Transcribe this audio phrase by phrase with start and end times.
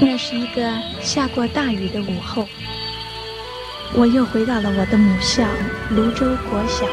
[0.00, 0.62] 那是一个
[1.00, 2.46] 下过大雨的午后，
[3.94, 5.44] 我又回到了我的母校
[5.90, 6.84] 泸州国小。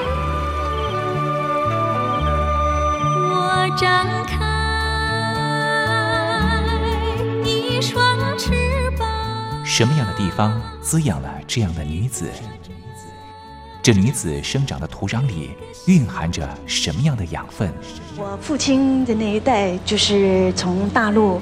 [3.30, 4.38] 我张开
[7.44, 8.52] 一双翅
[8.98, 9.08] 膀。
[9.66, 12.30] 什么样的地方滋养了这样的女子？
[13.82, 15.52] 这女子生长的土壤里
[15.88, 17.74] 蕴含着什么样的养分？
[18.16, 21.42] 我父亲的那一代就是从大陆。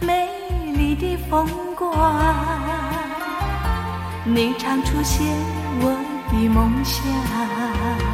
[0.00, 0.28] 美
[0.74, 1.92] 丽的风光，
[4.24, 5.26] 你常出现
[5.80, 5.94] 我
[6.30, 8.09] 的梦乡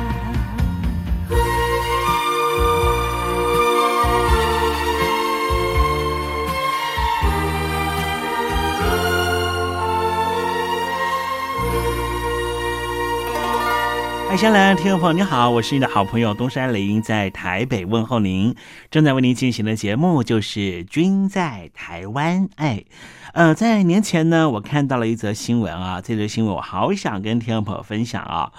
[14.36, 14.46] 乡。
[14.46, 18.54] 香兰听众朋友，你好，我是你的好朋友东山雷音，在台北问候您。
[18.92, 22.46] 正在为您进行的节目就是《君在台湾》。
[22.54, 22.84] 哎，
[23.32, 28.52] 呃，在年前呢，我看到了一则新闻啊，这则新闻我好想跟听众朋友分享啊。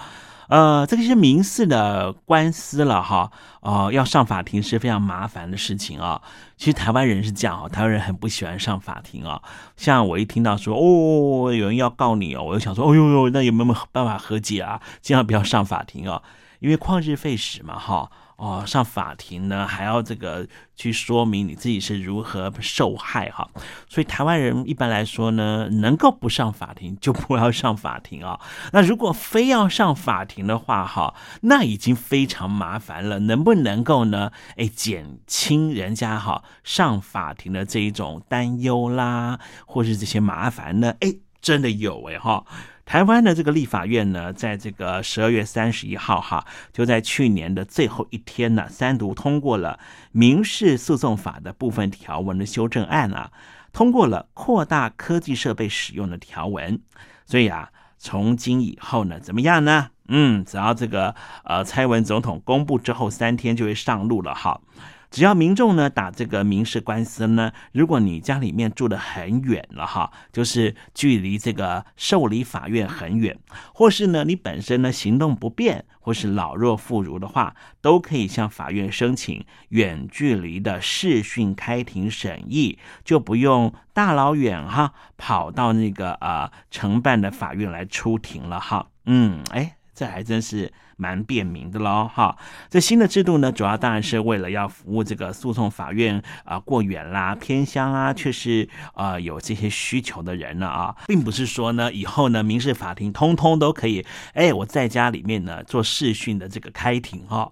[0.48, 6.20] 呃，这个是民事的官司了哈，哦，要上法庭是非常麻烦的事情啊。
[6.56, 9.40] 其实台湾人是这样哦，台湾人很不喜欢上法庭啊。
[9.76, 14.80] 像我一听到说哦，有人要告你哦，我就想说，哦呦呦，那有没有办法和解啊？
[15.00, 16.22] 尽量不要上法庭啊，
[16.60, 18.10] 因为旷日费时嘛，哈。
[18.38, 23.50] 哦上法庭呢，还要这个去说明你自己是如何受害哈，
[23.88, 28.38] 所以台湾人一般来说呢，能够不上法庭就不要上法庭啊。
[28.72, 33.18] 那如果非要上法庭的话哈，那已经非常麻烦了。
[33.18, 34.30] 能不能够呢？
[34.56, 40.94] 哎，减轻人家哈上法庭的这一种担忧啦，或是这些麻烦呢？
[41.00, 42.44] 哎，真的有哎哈。
[42.88, 49.78] 台湾的这个立法院呢，在这个十二月三十一号，哈，就在去年的最后一天呢，三读通过了
[50.10, 53.30] 民事诉讼法的部分条文的修正案啊，
[53.74, 56.80] 通过了扩大科技设备使用的条文。
[57.26, 59.90] 所以啊，从今以后呢，怎么样呢？
[60.08, 64.62] 嗯，只要这个呃，蔡文总统公布之后三天就会上路了，哈。
[65.10, 73.38] 只要民众呢打这个民事官司呢，如果你家里面住的很远了哈，就是距离这个受理法院很远，
[73.72, 88.88] 或是呢你本身呢行动不便，或是老弱妇孺的话，都可以向法院申请远距离的视讯开庭审议，就不用大老远哈跑到那个呃承办的法院来出庭了哈。
[89.06, 89.77] 嗯，哎。
[89.98, 92.36] 这还真是蛮便民的喽，哈！
[92.70, 107.50] 这新的制度呢，主要当然是为了要服务这个诉讼法院啊，过远啦、偏乡啊，却是啊有这些需求的人了啊，并不是说呢，以后呢，民事法庭通通都可以，哎，我在家里面呢做视讯的这个开庭哈。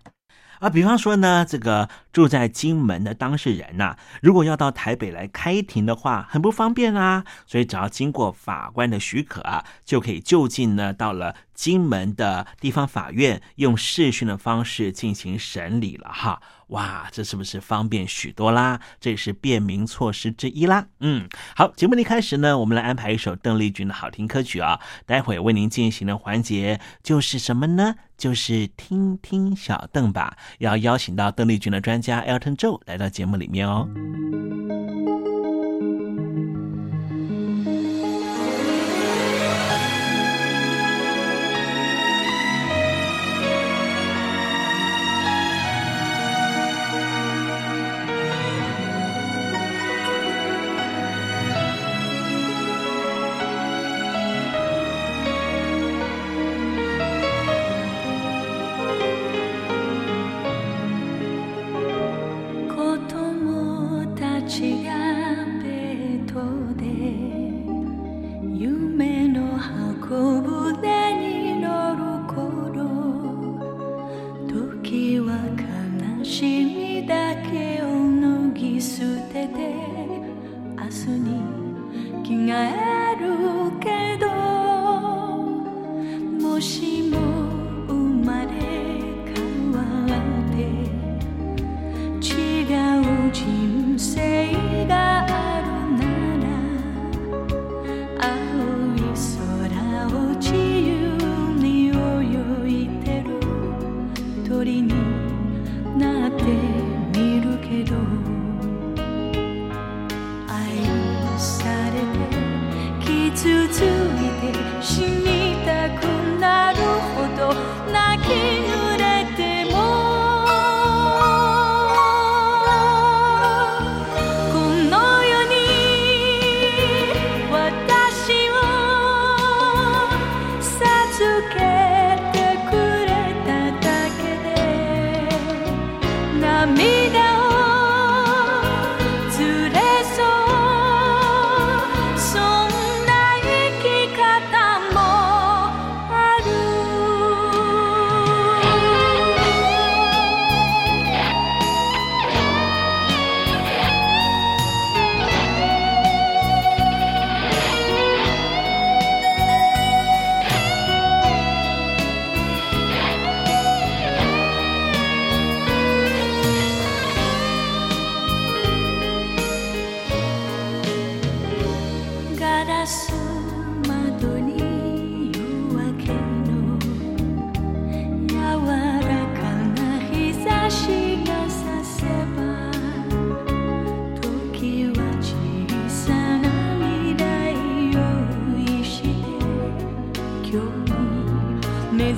[0.61, 7.23] 啊，比方说呢，这个住在金门的当事人呐，如果要到台北来开庭的话，很不方便啊。
[7.47, 16.41] 所以只要经过法官的许可啊，就可以就近呢到了金门的地方法院，用视讯的方式进行审理了哈。
[16.69, 18.81] 哇，这是不是方便许多啦？
[18.99, 20.87] 这是便民措施之一啦。
[21.01, 24.81] 嗯，好，节目一开始呢，我们来安排一首邓丽君的好听歌曲啊。
[25.05, 27.97] 待会为您进行的环节就是什么呢？
[28.17, 30.39] 就是听听小邓吧。
[30.59, 33.89] 要邀请到邓丽君的专辑家 Elton Joe 来到节目里面哦。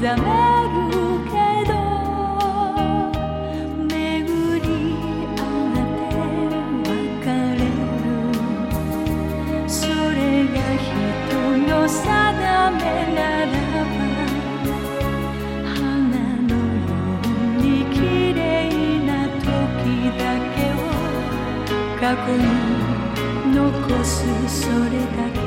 [0.01, 0.27] 覚め
[0.71, 0.97] る。
[1.27, 1.35] け
[1.69, 1.73] ど
[3.89, 3.91] 巡
[4.61, 4.67] り
[5.37, 5.41] 合
[5.75, 6.11] って
[6.87, 8.07] 別れる。
[9.67, 10.21] それ
[10.55, 10.89] が人
[11.67, 12.01] の定
[12.71, 12.81] め
[13.15, 13.83] ならば
[15.65, 15.75] 花
[16.47, 16.61] のよ
[17.49, 17.97] うに綺
[18.35, 18.41] 麗
[19.05, 19.11] な
[19.41, 19.45] 時
[20.17, 20.23] だ
[20.55, 20.81] けを
[21.99, 22.41] 過去に
[23.53, 23.59] 残
[24.05, 24.15] す
[24.49, 25.38] それだけ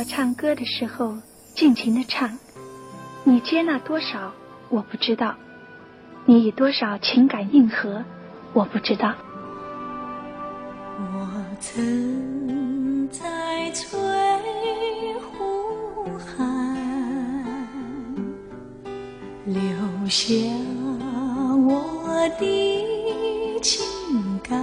[0.00, 1.14] 我唱歌的时候
[1.54, 2.38] 尽情的唱，
[3.22, 4.32] 你接纳多少
[4.70, 5.34] 我不知道，
[6.24, 8.02] 你以多少情感应和
[8.54, 9.14] 我不知道。
[10.96, 13.90] 我曾在翠
[15.20, 16.74] 湖畔
[19.44, 19.60] 留
[20.08, 20.24] 下
[21.58, 23.84] 我的情
[24.42, 24.58] 感，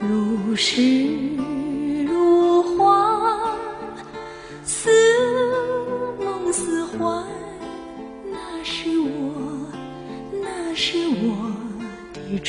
[0.00, 1.09] 如诗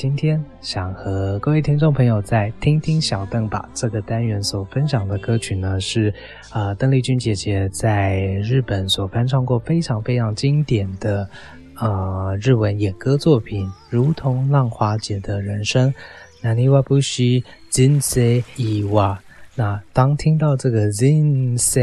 [0.00, 6.10] 今天想和各位听众朋友在听听小邓吧这个单元所分享的歌曲呢，是
[6.54, 11.28] 呃邓丽君姐姐在日本所翻唱过非常非常经典的
[11.78, 15.90] 呃日文演歌作品《如同浪花姐的人生》。
[16.40, 18.22] 那你瓦布西金色
[18.56, 19.22] 伊瓦，
[19.54, 21.78] 那当听到这个金色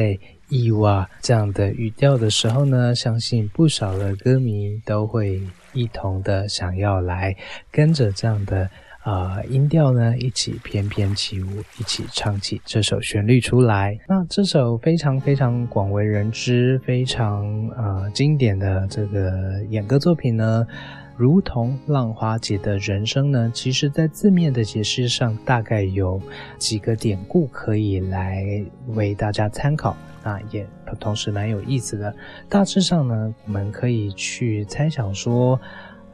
[0.50, 5.40] 伊瓦这样的语调的时候呢，相信不少的歌迷都会。
[5.74, 7.36] 一同的想要来
[7.72, 8.70] 跟着这样的
[9.04, 11.48] 呃音调呢，一起翩翩起舞，
[11.80, 13.98] 一起唱起这首旋律出来。
[14.08, 17.46] 那这首非常非常广为人知、非常
[17.78, 20.68] 呃经典的这个演歌作品呢，
[21.16, 26.22] 如同浪花姐的人生呢，其实在字面的解释上，大概有
[26.58, 28.44] 几个典故可以来
[28.88, 29.96] 为大家参考。
[30.24, 32.16] 那也同时蛮有意思的。
[32.50, 35.60] 大致上呢，我们可以去猜想说，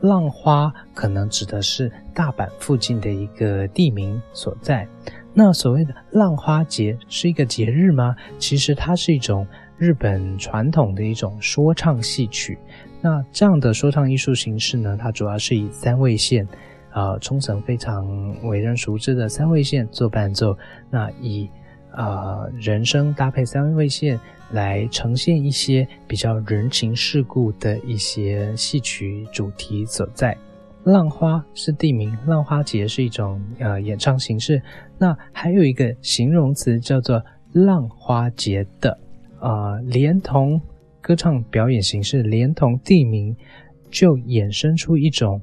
[0.01, 4.87] 浪花可能指的是大阪附近的一个地名所在。
[5.33, 8.15] 那所谓的浪花节是一个节日吗？
[8.37, 12.57] 其实它是一种日本传统的一种说唱戏曲。
[13.01, 16.47] 那这样的说唱艺术形式呢，它主要是以三味线，
[16.93, 18.05] 呃，冲绳非常
[18.43, 20.55] 为人熟知的三味线做伴奏。
[20.91, 21.49] 那以
[21.95, 24.19] 呃，人声搭配三位线
[24.51, 30.35] 来呈现一些比较人情世故的一些戏曲主题所在。
[30.83, 34.61] 浪花是地名，浪花节是一种呃演唱形式。
[34.97, 37.23] 那还有一个形容词叫做
[37.53, 38.99] 浪花节的，
[39.39, 40.59] 呃，连同
[40.99, 43.33] 歌唱表演形式，连同地名，
[43.89, 45.41] 就衍生出一种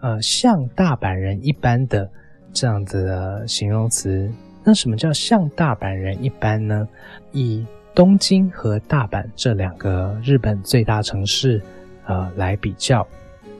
[0.00, 2.10] 呃像大阪人一般的
[2.52, 4.32] 这样子的形容词。
[4.68, 6.86] 那什么叫像大阪人一般呢？
[7.32, 11.58] 以东京和大阪这两个日本最大城市，
[12.04, 13.00] 呃来比较，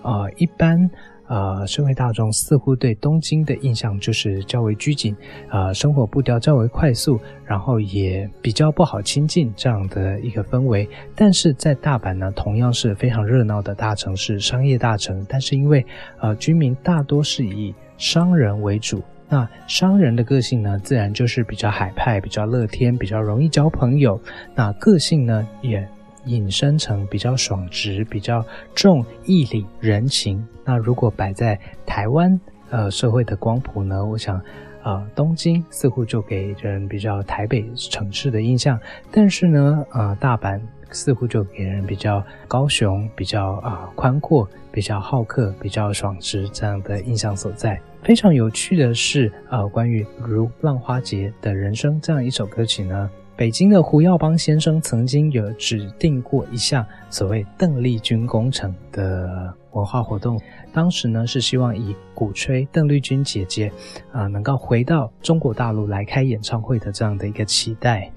[0.02, 0.78] 呃，一般
[1.26, 5.16] 呃社会大众似乎对东京的印象就是较为拘谨，
[5.50, 10.86] 呃，生活步调较为快速，然后也比较不好亲近这样的一个氛围。
[11.16, 15.82] 但是在大阪呢，同样是非常热闹的大城市，商业大城，但是因为
[16.20, 19.02] 呃居民大多是以商人为主。
[19.28, 24.18] 那商人的个性呢，自然就是比较海派、比较乐天、比较容易交朋友。
[24.54, 25.86] 那个性呢，也
[26.24, 28.44] 引申成比较爽直、比较
[28.74, 30.46] 重义理、人情。
[30.64, 34.40] 那如果摆在台湾呃社会的光谱呢，我想，
[34.82, 38.80] 呃，东京似乎就给人比较台北城市的印象，
[39.10, 47.80] 但是呢，呃，大阪似乎就给人比较高雄、比较啊宽阔、比较好客、比较爽直这样的印象所在。
[48.00, 60.40] 非常有趣的是，呃，关于如浪花节的人生这样一首歌曲呢，北京的胡耀邦先生曾经有指定过一项所谓邓丽君工程的文化活动，
[60.72, 63.72] 当时呢是希望以鼓吹邓丽君姐姐
[64.12, 68.08] 啊能够回到中国大陆来开演唱会的这样的一个期待。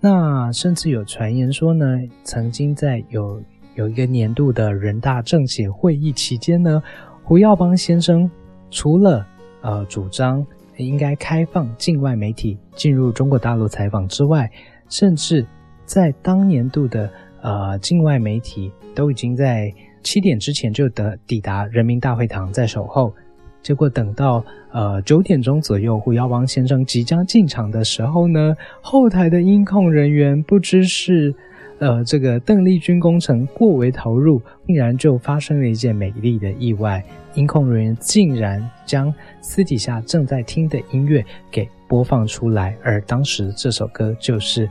[0.00, 1.86] 那甚至有传言说呢，
[2.24, 3.40] 曾经在有
[3.78, 6.82] 有一个年度的人大政协会议期间呢，
[7.22, 8.28] 胡耀邦先生。
[8.70, 9.24] 除了
[9.62, 10.44] 呃主张
[10.78, 14.50] 应该开放境外媒体进入中国大陆采访之外，
[14.88, 15.46] 甚至
[15.84, 17.08] 在当年度的
[17.40, 23.14] 呃境外媒体都已经在七点之前就得抵达人民大会堂在守候，
[23.62, 31.32] 结果等到呃九点钟左右，胡耀邦先生即将进场的时候呢，后台的音控人员不知是
[31.78, 37.04] 呃这个邓丽君工程过为投入，竟然就发生了一件美丽的意外。
[37.34, 44.66] 音控人员竟然将私底下正在听的音乐给播放出来，而当时这首歌就是《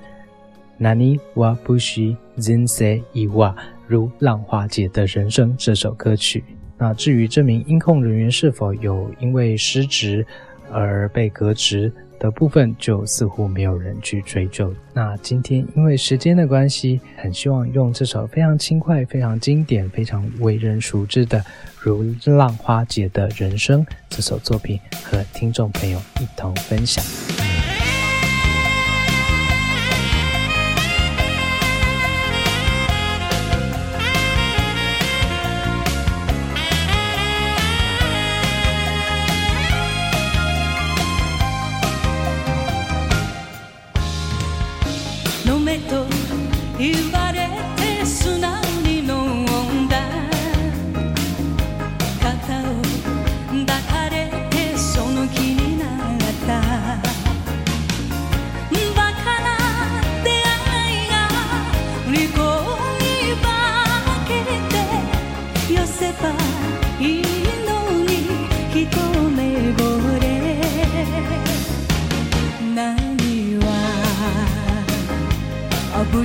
[0.80, 3.54] Nani wa bushi zinse iwa》，
[3.88, 6.44] 如浪花姐的人生这首歌曲。
[6.78, 10.26] 那至于这名音控人员是否有因为失职
[10.70, 11.92] 而被革职？
[12.20, 14.74] 的部分就似乎没有人去追究。
[14.94, 21.40] 那今天因为时间的关系，很希望用这首非常轻快、非常经典、非常为人熟知的
[21.80, 27.04] 《如浪花姐的人生》这首作品，和听众朋友一同分享。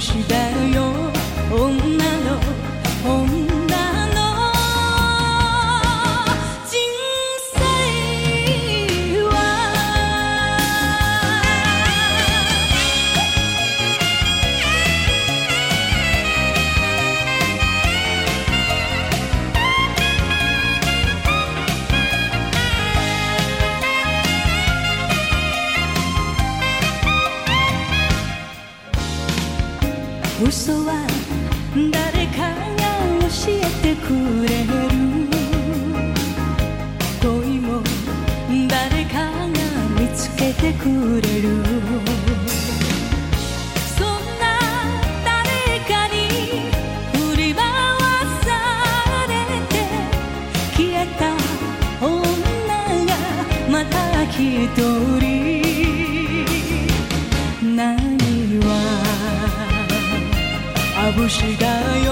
[0.02, 0.34] 时的
[0.74, 0.91] 拥
[40.42, 40.84] けてく
[41.22, 41.48] れる。
[43.96, 44.06] そん
[44.42, 44.44] な
[45.24, 45.38] 誰
[45.86, 46.16] かに
[47.12, 47.62] 振り回
[48.44, 48.50] さ
[49.28, 49.32] れ
[49.72, 49.74] て
[50.76, 51.22] 消えた
[52.04, 52.10] 女
[53.06, 53.12] が
[53.70, 54.38] また一
[54.74, 55.30] 人。
[57.76, 57.78] 何
[58.66, 58.70] は
[61.16, 61.66] 眩しだ
[62.04, 62.08] よ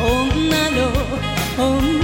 [0.00, 0.80] 女の
[1.58, 2.01] 女。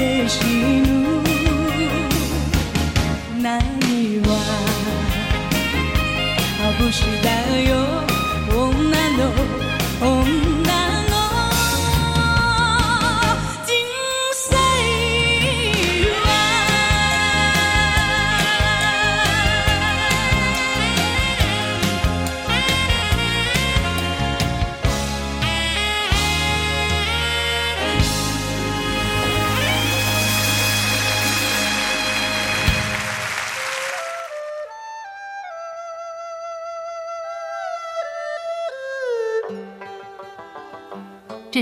[0.00, 0.40] 的喜
[0.80, 1.29] 怒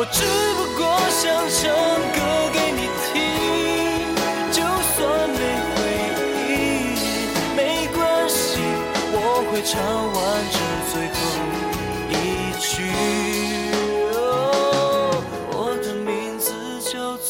[0.00, 0.24] 我只
[0.56, 1.68] 不过想唱
[2.16, 2.18] 歌
[2.54, 3.12] 给你听，
[4.50, 4.64] 就
[4.96, 4.96] 算
[5.28, 5.36] 没
[5.68, 5.76] 回
[6.48, 6.56] 应，
[7.54, 7.60] 没
[7.94, 8.64] 关系，
[9.12, 9.76] 我会唱
[10.14, 10.18] 完
[10.50, 10.56] 这
[10.88, 11.20] 最后
[12.08, 12.16] 一
[12.58, 12.64] 句。
[15.52, 16.08] 我的名
[16.38, 16.48] 字
[16.90, 17.28] 叫做。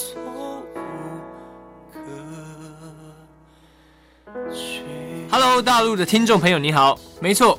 [5.29, 7.59] Hello，大陆的听众朋友，你好，没错，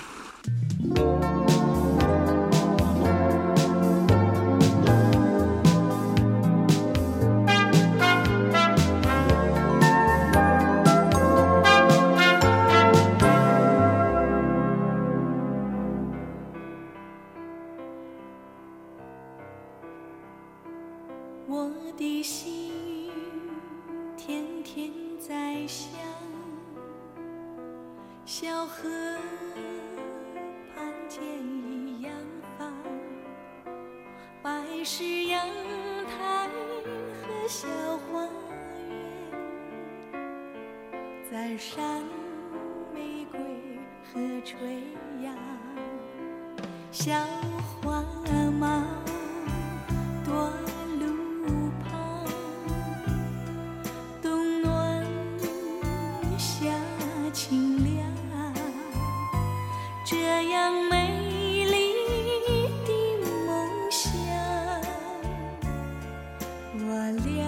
[66.73, 66.79] 我
[67.25, 67.43] 俩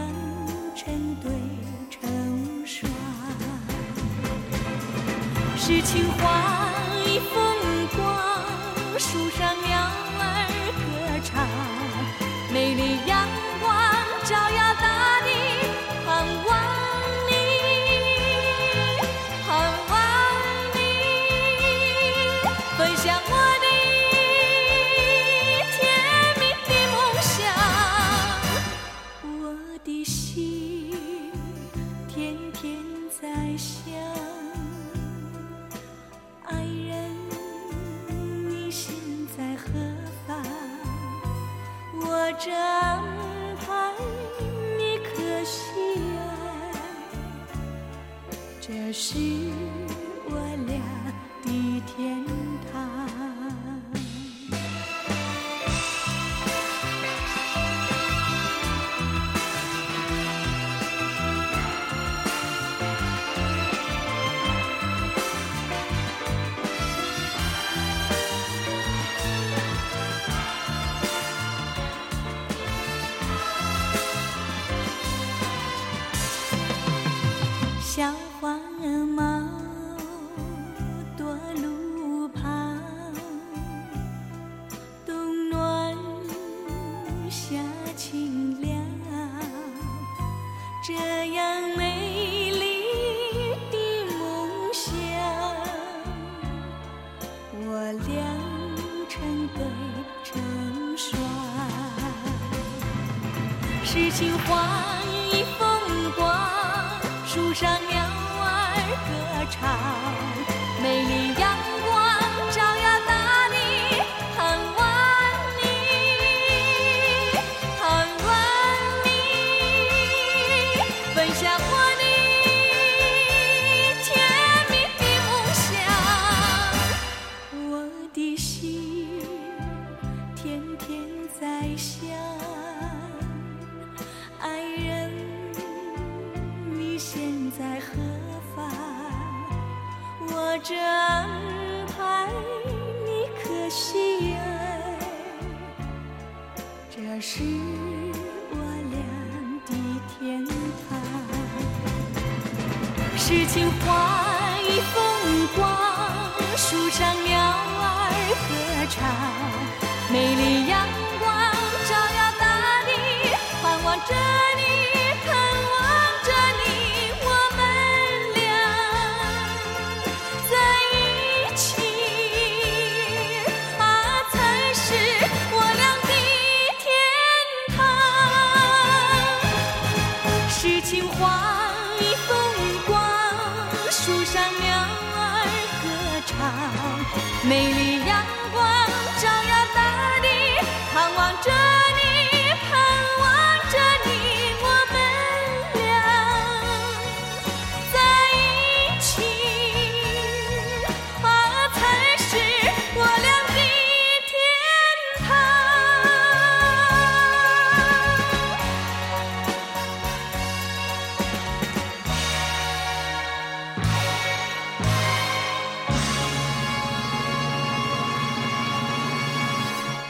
[0.76, 1.32] 成对
[1.90, 2.92] 成双
[5.56, 6.73] 是情话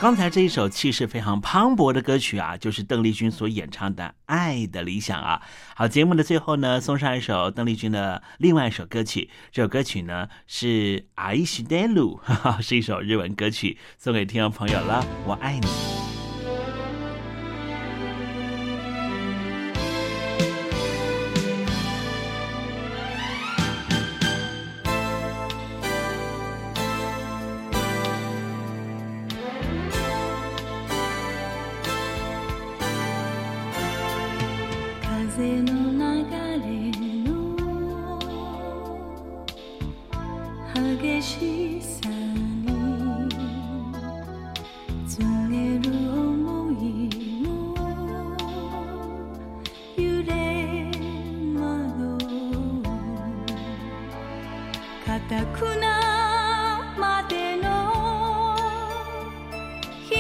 [0.03, 5.43] 刚才这一首气势非常磅礴的歌曲啊，就是邓丽君所演唱的《爱的理想》啊。
[5.75, 9.29] 好，节目的最后呢，送上一首邓丽君的另外一首歌曲。
[9.51, 12.21] 这首歌曲呢是《爱しでる》，
[12.63, 15.05] 是一首日文歌曲，送给听众朋友了。
[15.27, 16.02] 我爱你。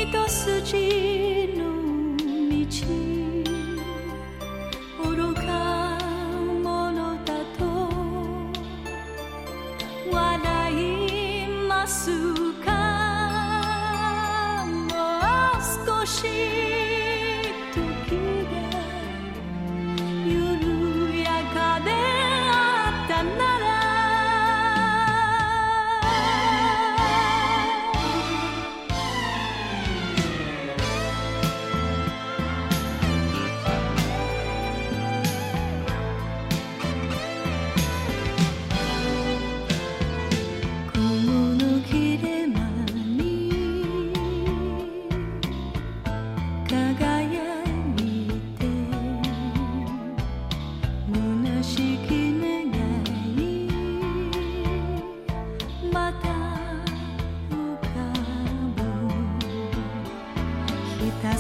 [0.04, 1.03] 一段四季。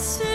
[0.03, 0.32] see.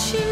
[0.00, 0.29] watching.